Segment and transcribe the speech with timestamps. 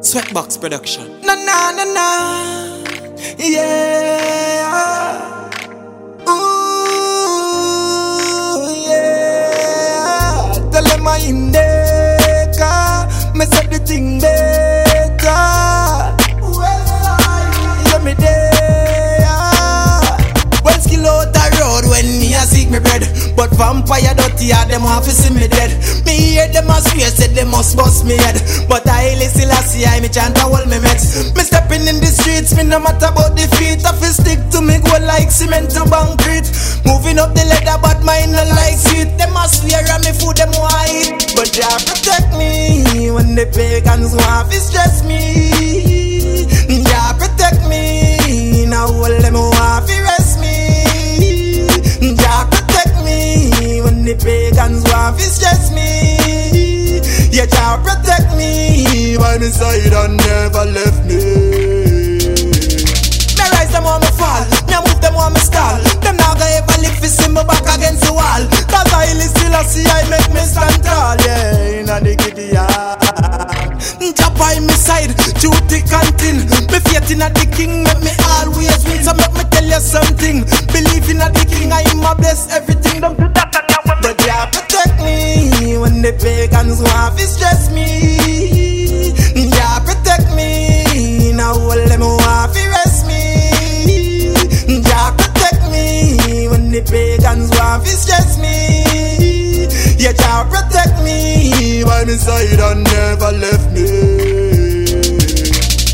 [0.00, 1.20] Sweatbox production.
[1.22, 2.08] Na na na na,
[3.36, 4.70] yeah.
[7.38, 10.52] Ooh, yeah.
[10.70, 12.46] Tell them I in there,
[13.34, 15.42] me say the thing better.
[17.90, 19.26] Yeah, me there.
[20.64, 23.07] Well, skill out the road when me a seek me bread.
[23.38, 25.70] But vampire dirty, yeah, them to see me dead.
[26.02, 28.42] Me hear them a swear, said they must bust me head.
[28.66, 31.30] But I still a see I me chant a hold me meds.
[31.38, 33.86] Me stepping in the streets, me no matter about the feet.
[33.86, 36.50] I feel stick to me go like cement to concrete.
[36.82, 39.14] Moving up the ladder, but mine no like sweet.
[39.14, 40.50] Them a swear on me food, them
[40.90, 41.14] eat.
[41.38, 46.42] But Jah protect me when the pagans want to stress me.
[46.82, 49.38] Jah protect me, now all them
[57.68, 61.20] Jah protect me by my side and never left me.
[63.36, 64.40] Me rise them on me fall,
[64.72, 65.76] me move them on me stall.
[66.00, 68.40] Them now go ever live fi see me back against the wall.
[68.72, 72.56] Cause I still a see I make me stand tall, yeah, inna the giddy.
[72.56, 76.48] Jah by me side, through thick and thin.
[76.72, 79.04] Me faith inna the King, make me always win.
[79.04, 80.40] So make me tell you something.
[80.72, 82.67] Believe inna the King, I am a bless everything.
[101.98, 103.86] By my side and never left me.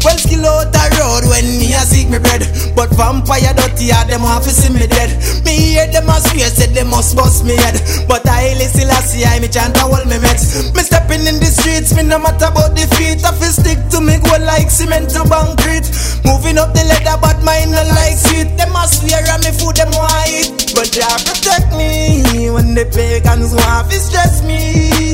[0.04, 2.44] Well, skill out the road when me a seek me bread.
[2.76, 5.16] But vampire dirty, yeah, them want to see me dead.
[5.48, 7.80] Me hear them a swear, said they must bust me head.
[8.04, 10.76] But I still a see I me chant a me meds.
[10.76, 13.24] Me stepping in the streets, me no matter about the feet.
[13.24, 15.88] I feel stick to me go like cement to concrete.
[16.28, 18.52] Moving up the ladder, but mine no like sweet.
[18.60, 19.94] Them a swear on me food, them
[20.28, 20.52] eat.
[20.76, 25.13] But Jah protect me when the pagans want to stress me.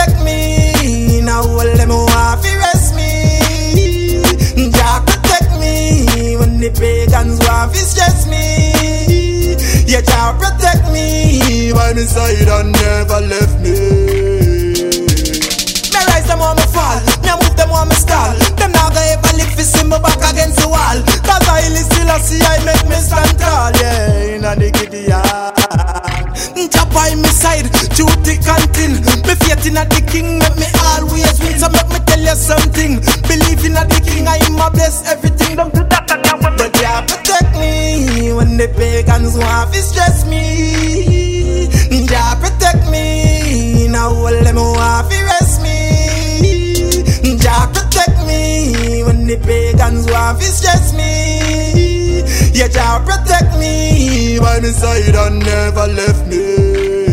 [0.00, 4.22] Protect me, now all them want to rest me.
[4.72, 9.52] Jah protect me when the pagans want to stress me.
[9.84, 13.76] Yeah, Jah protect me by my side and never left me.
[15.92, 18.32] Me rise them on me fall, me move them on me stall.
[18.56, 20.96] Them now go ever live fi see me back against the wall.
[21.28, 25.60] Cause I still a see I make me stand tall, yeah, inna the yard.
[26.72, 28.92] Jah by me side, through thick and thin.
[29.26, 31.58] Me faith inna the King, make me always win.
[31.58, 32.92] So make me tell you something.
[33.28, 35.56] Believe inna the King, I am a bless everything.
[35.56, 40.26] Don't to that and now But Jah protect me when the pagans want to stress
[40.26, 41.68] me.
[42.10, 47.36] Jah protect me, now all them want to rest me.
[47.38, 52.22] Jah protect me when the pagans want to stress me.
[52.52, 57.09] Yeah, Jah protect me by my side and never left me.